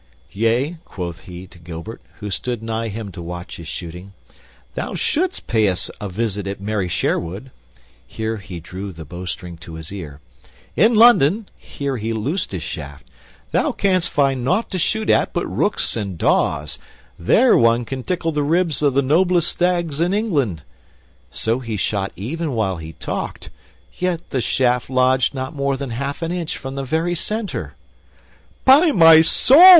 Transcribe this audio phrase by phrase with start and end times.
[0.31, 4.13] "Yea," quoth he to Gilbert, who stood nigh him to watch his shooting,
[4.73, 7.51] "thou shouldst pay us a visit at merry Sherwood."
[8.07, 10.19] Here he drew the bowstring to his ear.
[10.75, 13.09] "In London" here he loosed his shaft
[13.51, 16.79] "thou canst find nought to shoot at but rooks and daws;
[17.19, 20.63] there one can tickle the ribs of the noblest stags in England."
[21.29, 23.51] So he shot even while he talked,
[23.99, 27.75] yet the shaft lodged not more than half an inch from the very center.
[28.65, 29.61] "By my soul!"